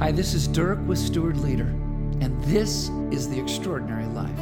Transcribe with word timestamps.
Hi, 0.00 0.10
this 0.10 0.34
is 0.34 0.48
Dirk 0.48 0.80
with 0.88 0.98
Steward 0.98 1.36
Leader, 1.36 1.68
and 2.20 2.42
this 2.44 2.90
is 3.12 3.28
The 3.28 3.40
Extraordinary 3.40 4.06
Life. 4.06 4.36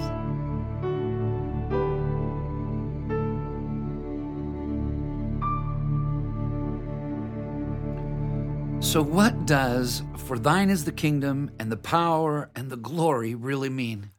So, 8.83 9.03
what 9.03 9.45
does 9.45 10.03
for 10.17 10.39
thine 10.39 10.71
is 10.71 10.87
the 10.87 10.91
kingdom 10.91 11.51
and 11.59 11.71
the 11.71 11.77
power 11.77 12.51
and 12.57 12.71
the 12.71 12.77
glory 12.79 13.35
really 13.35 13.69
mean? 13.69 14.11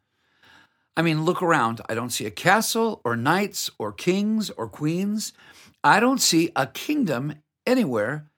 I 0.96 1.02
mean, 1.02 1.24
look 1.24 1.42
around. 1.42 1.80
I 1.88 1.94
don't 1.94 2.10
see 2.10 2.26
a 2.26 2.30
castle 2.30 3.00
or 3.04 3.16
knights 3.16 3.70
or 3.76 3.92
kings 3.92 4.50
or 4.50 4.68
queens. 4.68 5.32
I 5.82 5.98
don't 5.98 6.20
see 6.20 6.52
a 6.54 6.68
kingdom 6.68 7.34
anywhere. 7.66 8.30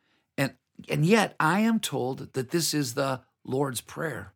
And, 0.88 1.04
yet 1.04 1.34
I 1.40 1.60
am 1.60 1.80
told 1.80 2.32
that 2.34 2.50
this 2.50 2.74
is 2.74 2.94
the 2.94 3.22
Lord's 3.44 3.80
Prayer. 3.80 4.32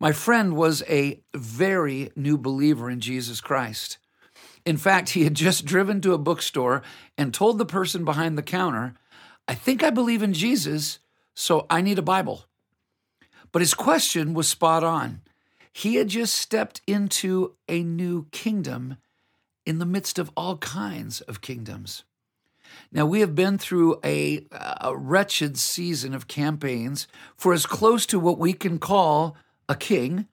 My 0.00 0.12
friend 0.12 0.56
was 0.56 0.82
a 0.88 1.20
very 1.34 2.10
new 2.16 2.36
believer 2.36 2.90
in 2.90 3.00
Jesus 3.00 3.40
Christ. 3.40 3.98
In 4.66 4.76
fact, 4.76 5.10
he 5.10 5.24
had 5.24 5.34
just 5.34 5.64
driven 5.64 6.00
to 6.00 6.14
a 6.14 6.18
bookstore 6.18 6.82
and 7.16 7.32
told 7.32 7.58
the 7.58 7.66
person 7.66 8.04
behind 8.04 8.36
the 8.36 8.42
counter, 8.42 8.94
I 9.46 9.54
think 9.54 9.82
I 9.82 9.90
believe 9.90 10.22
in 10.22 10.32
Jesus, 10.32 10.98
so 11.34 11.66
I 11.68 11.80
need 11.80 11.98
a 11.98 12.02
Bible. 12.02 12.44
But 13.52 13.62
his 13.62 13.74
question 13.74 14.34
was 14.34 14.48
spot 14.48 14.82
on. 14.82 15.20
He 15.72 15.96
had 15.96 16.08
just 16.08 16.34
stepped 16.34 16.80
into 16.86 17.54
a 17.68 17.82
new 17.82 18.26
kingdom 18.30 18.96
in 19.66 19.78
the 19.78 19.86
midst 19.86 20.18
of 20.18 20.30
all 20.36 20.56
kinds 20.58 21.20
of 21.22 21.40
kingdoms. 21.40 22.04
Now, 22.92 23.06
we 23.06 23.20
have 23.20 23.34
been 23.34 23.58
through 23.58 24.00
a, 24.04 24.46
a, 24.50 24.96
wretched 24.96 25.56
season 25.56 26.14
of 26.14 26.28
campaigns 26.28 27.06
for 27.36 27.52
as 27.52 27.66
close 27.66 28.06
to 28.06 28.20
what 28.20 28.38
we 28.38 28.52
can 28.52 28.78
call 28.78 29.36
a 29.68 29.74
king. 29.74 30.26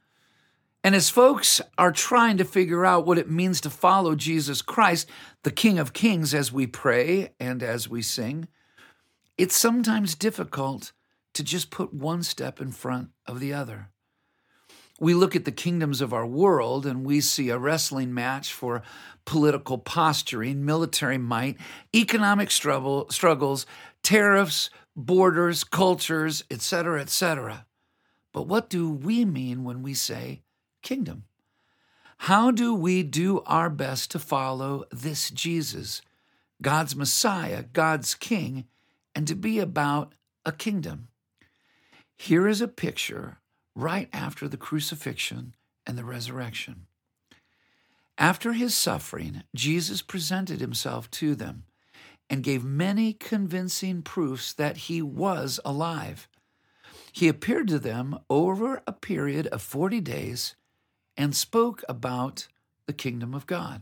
And 0.83 0.95
as 0.95 1.09
folks 1.09 1.61
are 1.77 1.91
trying 1.91 2.37
to 2.37 2.45
figure 2.45 2.85
out 2.85 3.05
what 3.05 3.17
it 3.17 3.29
means 3.29 3.61
to 3.61 3.69
follow 3.69 4.15
Jesus 4.15 4.61
Christ, 4.61 5.07
the 5.43 5.51
King 5.51 5.77
of 5.77 5.93
Kings, 5.93 6.33
as 6.33 6.51
we 6.51 6.65
pray 6.65 7.33
and 7.39 7.61
as 7.61 7.87
we 7.87 8.01
sing, 8.01 8.47
it's 9.37 9.55
sometimes 9.55 10.15
difficult 10.15 10.91
to 11.33 11.43
just 11.43 11.69
put 11.69 11.93
one 11.93 12.23
step 12.23 12.59
in 12.59 12.71
front 12.71 13.09
of 13.27 13.39
the 13.39 13.53
other. 13.53 13.90
We 15.01 15.15
look 15.15 15.35
at 15.35 15.45
the 15.45 15.51
kingdoms 15.51 15.99
of 15.99 16.13
our 16.13 16.27
world 16.27 16.85
and 16.85 17.03
we 17.03 17.21
see 17.21 17.49
a 17.49 17.57
wrestling 17.57 18.13
match 18.13 18.53
for 18.53 18.83
political 19.25 19.79
posturing, 19.79 20.63
military 20.63 21.17
might, 21.17 21.57
economic 21.95 22.51
struggle, 22.51 23.07
struggles, 23.09 23.65
tariffs, 24.03 24.69
borders, 24.95 25.63
cultures, 25.63 26.43
etc., 26.51 27.01
etc. 27.01 27.65
But 28.31 28.43
what 28.43 28.69
do 28.69 28.91
we 28.91 29.25
mean 29.25 29.63
when 29.63 29.81
we 29.81 29.95
say 29.95 30.43
kingdom? 30.83 31.23
How 32.19 32.51
do 32.51 32.75
we 32.75 33.01
do 33.01 33.41
our 33.47 33.71
best 33.71 34.11
to 34.11 34.19
follow 34.19 34.85
this 34.91 35.31
Jesus, 35.31 36.03
God's 36.61 36.95
Messiah, 36.95 37.63
God's 37.63 38.13
King, 38.13 38.65
and 39.15 39.27
to 39.27 39.33
be 39.33 39.57
about 39.57 40.13
a 40.45 40.51
kingdom? 40.51 41.07
Here 42.15 42.47
is 42.47 42.61
a 42.61 42.67
picture 42.67 43.39
right 43.75 44.09
after 44.13 44.47
the 44.47 44.57
crucifixion 44.57 45.55
and 45.85 45.97
the 45.97 46.03
resurrection. 46.03 46.87
After 48.17 48.53
his 48.53 48.75
suffering, 48.75 49.43
Jesus 49.55 50.01
presented 50.01 50.61
himself 50.61 51.09
to 51.11 51.33
them 51.33 51.63
and 52.29 52.43
gave 52.43 52.63
many 52.63 53.13
convincing 53.13 54.01
proofs 54.01 54.53
that 54.53 54.77
he 54.77 55.01
was 55.01 55.59
alive. 55.65 56.27
He 57.11 57.27
appeared 57.27 57.67
to 57.69 57.79
them 57.79 58.19
over 58.29 58.81
a 58.87 58.93
period 58.93 59.47
of 59.47 59.61
40 59.61 59.99
days 60.01 60.55
and 61.17 61.35
spoke 61.35 61.83
about 61.89 62.47
the 62.85 62.93
kingdom 62.93 63.33
of 63.33 63.47
God. 63.47 63.81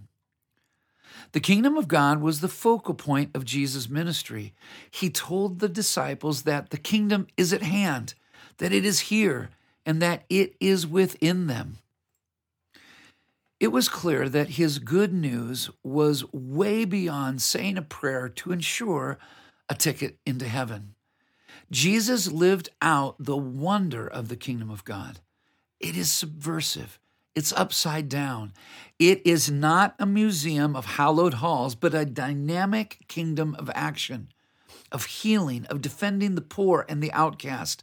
The 1.31 1.39
kingdom 1.39 1.77
of 1.77 1.87
God 1.87 2.21
was 2.21 2.41
the 2.41 2.47
focal 2.47 2.93
point 2.93 3.31
of 3.35 3.45
Jesus' 3.45 3.89
ministry. 3.89 4.53
He 4.89 5.09
told 5.09 5.59
the 5.59 5.69
disciples 5.69 6.43
that 6.43 6.69
the 6.69 6.77
kingdom 6.77 7.27
is 7.37 7.53
at 7.53 7.61
hand, 7.61 8.13
that 8.57 8.71
it 8.71 8.85
is 8.85 9.01
here, 9.01 9.49
and 9.89 10.03
that 10.03 10.23
it 10.29 10.55
is 10.59 10.85
within 10.85 11.47
them. 11.47 11.79
It 13.59 13.69
was 13.69 13.89
clear 13.89 14.29
that 14.29 14.49
his 14.49 14.77
good 14.77 15.11
news 15.11 15.71
was 15.83 16.31
way 16.31 16.85
beyond 16.85 17.41
saying 17.41 17.75
a 17.75 17.81
prayer 17.81 18.29
to 18.29 18.51
ensure 18.51 19.17
a 19.67 19.73
ticket 19.73 20.19
into 20.27 20.47
heaven. 20.47 20.93
Jesus 21.71 22.31
lived 22.31 22.69
out 22.83 23.15
the 23.17 23.35
wonder 23.35 24.05
of 24.05 24.27
the 24.27 24.35
kingdom 24.35 24.69
of 24.69 24.85
God. 24.85 25.21
It 25.79 25.97
is 25.97 26.11
subversive. 26.11 26.99
It's 27.33 27.51
upside 27.53 28.09
down. 28.09 28.53
It 28.99 29.25
is 29.25 29.49
not 29.49 29.95
a 29.97 30.05
museum 30.05 30.75
of 30.75 30.85
hallowed 30.85 31.33
halls, 31.33 31.73
but 31.73 31.95
a 31.95 32.05
dynamic 32.05 32.99
kingdom 33.07 33.55
of 33.57 33.71
action, 33.73 34.31
of 34.91 35.05
healing, 35.05 35.65
of 35.65 35.81
defending 35.81 36.35
the 36.35 36.41
poor 36.41 36.85
and 36.87 37.01
the 37.01 37.11
outcast, 37.11 37.81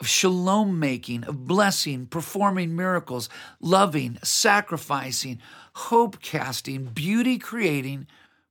of 0.00 0.08
shalom 0.08 0.78
making, 0.78 1.24
of 1.24 1.46
blessing, 1.46 2.06
performing 2.06 2.74
miracles, 2.74 3.28
loving, 3.60 4.18
sacrificing, 4.22 5.40
hope 5.74 6.20
casting, 6.20 6.84
beauty 6.86 7.38
creating, 7.38 8.06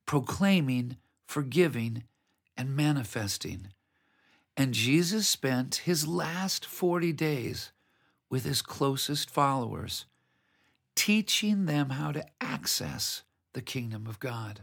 proclaiming, 0.05 0.97
forgiving, 1.27 2.03
and 2.55 2.75
manifesting. 2.75 3.67
And 4.55 4.73
Jesus 4.73 5.27
spent 5.27 5.75
his 5.75 6.07
last 6.07 6.65
40 6.65 7.11
days 7.13 7.71
with 8.29 8.45
his 8.45 8.61
closest 8.61 9.29
followers, 9.29 10.05
teaching 10.95 11.65
them 11.65 11.91
how 11.91 12.11
to 12.11 12.25
access 12.39 13.23
the 13.53 13.61
kingdom 13.61 14.07
of 14.07 14.19
God. 14.19 14.61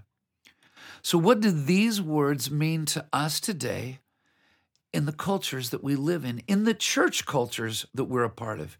So, 1.02 1.19
what 1.19 1.40
do 1.40 1.50
these 1.50 2.00
words 2.00 2.50
mean 2.50 2.84
to 2.86 3.06
us 3.12 3.40
today 3.40 4.00
in 4.92 5.06
the 5.06 5.12
cultures 5.12 5.70
that 5.70 5.84
we 5.84 5.96
live 5.96 6.24
in, 6.24 6.42
in 6.46 6.64
the 6.64 6.74
church 6.74 7.26
cultures 7.26 7.86
that 7.94 8.04
we're 8.04 8.24
a 8.24 8.30
part 8.30 8.60
of. 8.60 8.76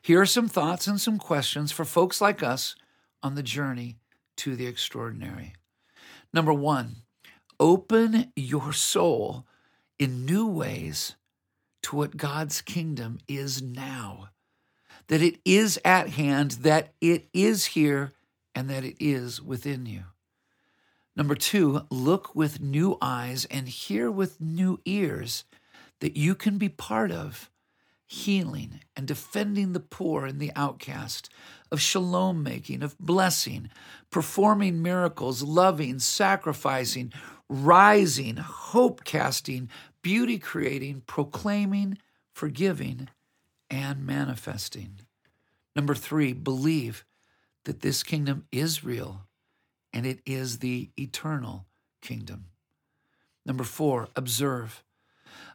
Here 0.00 0.20
are 0.20 0.26
some 0.26 0.48
thoughts 0.48 0.86
and 0.86 1.00
some 1.00 1.18
questions 1.18 1.72
for 1.72 1.84
folks 1.84 2.20
like 2.20 2.42
us 2.42 2.74
on 3.22 3.34
the 3.34 3.42
journey 3.42 3.98
to 4.38 4.56
the 4.56 4.66
extraordinary. 4.66 5.54
Number 6.32 6.52
one, 6.52 6.96
open 7.60 8.32
your 8.34 8.72
soul 8.72 9.46
in 9.98 10.24
new 10.24 10.46
ways 10.46 11.14
to 11.82 11.96
what 11.96 12.16
God's 12.16 12.62
kingdom 12.62 13.18
is 13.28 13.62
now. 13.62 14.30
That 15.08 15.22
it 15.22 15.40
is 15.44 15.78
at 15.84 16.10
hand, 16.10 16.52
that 16.62 16.92
it 17.00 17.28
is 17.32 17.66
here, 17.66 18.12
and 18.54 18.68
that 18.70 18.84
it 18.84 18.96
is 18.98 19.42
within 19.42 19.86
you. 19.86 20.04
Number 21.14 21.34
two, 21.34 21.82
look 21.90 22.34
with 22.34 22.60
new 22.60 22.96
eyes 23.02 23.44
and 23.46 23.68
hear 23.68 24.10
with 24.10 24.40
new 24.40 24.80
ears 24.84 25.44
that 26.00 26.16
you 26.16 26.34
can 26.34 26.58
be 26.58 26.68
part 26.68 27.10
of 27.10 27.50
healing 28.12 28.80
and 28.94 29.06
defending 29.06 29.72
the 29.72 29.80
poor 29.80 30.26
and 30.26 30.38
the 30.38 30.52
outcast, 30.54 31.30
of 31.70 31.80
shalom 31.80 32.42
making, 32.42 32.82
of 32.82 32.98
blessing, 32.98 33.70
performing 34.10 34.82
miracles, 34.82 35.42
loving, 35.42 35.98
sacrificing, 35.98 37.10
rising, 37.48 38.36
hope 38.36 39.04
casting, 39.04 39.70
beauty 40.02 40.38
creating, 40.38 41.02
proclaiming, 41.06 41.96
forgiving, 42.34 43.08
and 43.70 44.04
manifesting. 44.04 45.00
Number 45.74 45.94
three, 45.94 46.34
believe 46.34 47.06
that 47.64 47.80
this 47.80 48.02
kingdom 48.02 48.44
is 48.52 48.84
real 48.84 49.22
and 49.92 50.06
it 50.06 50.20
is 50.26 50.58
the 50.58 50.90
eternal 50.98 51.66
kingdom. 52.00 52.46
Number 53.44 53.64
four, 53.64 54.08
observe. 54.16 54.82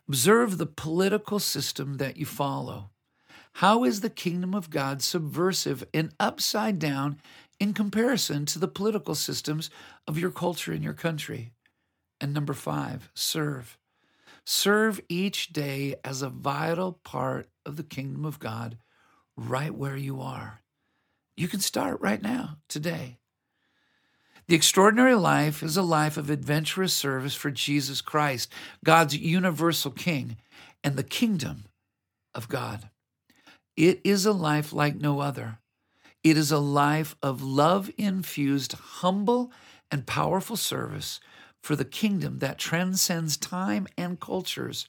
Observe 0.08 0.58
the 0.58 0.66
political 0.66 1.40
system 1.40 1.98
that 1.98 2.18
you 2.18 2.26
follow. 2.26 2.92
How 3.54 3.84
is 3.84 4.02
the 4.02 4.10
kingdom 4.10 4.54
of 4.54 4.70
God 4.70 5.02
subversive 5.02 5.84
and 5.94 6.14
upside 6.20 6.80
down 6.80 7.20
in 7.60 7.74
comparison 7.74 8.46
to 8.48 8.60
the 8.60 8.68
political 8.68 9.16
systems 9.16 9.70
of 10.08 10.20
your 10.20 10.32
culture 10.32 10.72
and 10.72 10.84
your 10.84 10.94
country? 10.94 11.54
And 12.22 12.34
number 12.34 12.54
five, 12.54 13.10
serve. 13.14 13.78
Serve 14.46 15.02
each 15.10 15.54
day 15.54 15.96
as 16.04 16.22
a 16.22 16.30
vital 16.30 16.94
part 17.04 17.50
of 17.66 17.76
the 17.76 17.84
kingdom 17.84 18.26
of 18.26 18.40
God 18.40 18.78
right 19.36 19.74
where 19.74 19.98
you 19.98 20.22
are. 20.22 20.62
You 21.36 21.48
can 21.48 21.60
start 21.60 22.00
right 22.02 22.22
now, 22.22 22.58
today. 22.68 23.18
The 24.48 24.56
extraordinary 24.56 25.16
life 25.16 25.62
is 25.62 25.76
a 25.76 25.82
life 25.82 26.16
of 26.16 26.30
adventurous 26.30 26.94
service 26.94 27.36
for 27.36 27.52
Jesus 27.52 28.00
Christ, 28.00 28.52
God's 28.84 29.18
universal 29.18 29.92
King, 29.92 30.38
and 30.84 30.96
the 30.96 31.04
kingdom 31.04 31.66
of 32.34 32.48
God. 32.48 32.90
It 33.76 34.00
is 34.06 34.26
a 34.26 34.32
life 34.32 34.72
like 34.72 34.96
no 34.96 35.20
other. 35.20 35.60
It 36.24 36.38
is 36.38 36.52
a 36.52 36.60
life 36.60 37.16
of 37.22 37.44
love 37.44 37.92
infused, 37.98 38.74
humble, 38.74 39.52
and 39.92 40.06
powerful 40.06 40.56
service 40.56 41.20
for 41.62 41.76
the 41.76 41.86
kingdom 41.86 42.40
that 42.40 42.58
transcends 42.58 43.36
time 43.36 43.88
and 43.98 44.20
cultures 44.20 44.88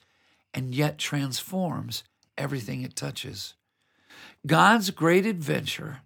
and 0.53 0.73
yet 0.73 0.97
transforms 0.97 2.03
everything 2.37 2.81
it 2.81 2.95
touches. 2.95 3.55
God's 4.47 4.89
great 4.91 5.25
adventure 5.25 5.99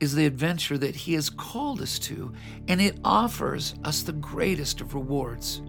is 0.00 0.14
the 0.14 0.26
adventure 0.26 0.78
that 0.78 0.94
He 0.94 1.14
has 1.14 1.30
called 1.30 1.80
us 1.80 1.98
to, 2.00 2.32
and 2.68 2.80
it 2.80 2.98
offers 3.04 3.74
us 3.84 4.02
the 4.02 4.12
greatest 4.12 4.80
of 4.80 4.94
rewards. 4.94 5.62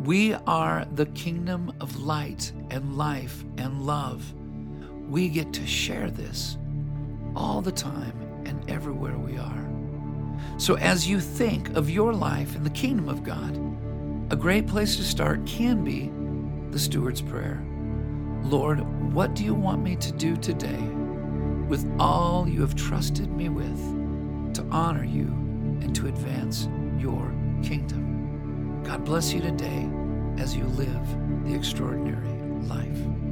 We 0.00 0.34
are 0.34 0.86
the 0.92 1.06
kingdom 1.06 1.72
of 1.80 2.00
light 2.00 2.52
and 2.70 2.96
life 2.96 3.44
and 3.58 3.82
love. 3.82 4.34
We 5.08 5.28
get 5.28 5.52
to 5.54 5.66
share 5.66 6.10
this 6.10 6.58
all 7.36 7.60
the 7.60 7.72
time 7.72 8.42
and 8.44 8.68
everywhere 8.68 9.16
we 9.16 9.38
are. 9.38 9.70
So, 10.58 10.76
as 10.76 11.08
you 11.08 11.20
think 11.20 11.76
of 11.76 11.90
your 11.90 12.12
life 12.12 12.56
in 12.56 12.64
the 12.64 12.70
kingdom 12.70 13.08
of 13.08 13.22
God, 13.22 13.56
a 14.32 14.36
great 14.36 14.66
place 14.66 14.96
to 14.96 15.02
start 15.04 15.46
can 15.46 15.84
be 15.84 16.10
the 16.70 16.78
steward's 16.78 17.22
prayer. 17.22 17.64
Lord, 18.42 18.80
what 19.12 19.34
do 19.34 19.44
you 19.44 19.54
want 19.54 19.82
me 19.82 19.96
to 19.96 20.12
do 20.12 20.36
today 20.36 20.82
with 21.68 21.90
all 21.98 22.48
you 22.48 22.60
have 22.60 22.74
trusted 22.74 23.30
me 23.30 23.48
with 23.48 24.54
to 24.54 24.62
honor 24.70 25.04
you 25.04 25.26
and 25.80 25.94
to 25.96 26.06
advance 26.06 26.68
your 26.98 27.32
kingdom? 27.62 28.82
God 28.84 29.04
bless 29.04 29.32
you 29.32 29.40
today 29.40 29.88
as 30.38 30.54
you 30.54 30.64
live 30.64 31.44
the 31.44 31.54
extraordinary 31.54 32.28
life. 32.66 33.23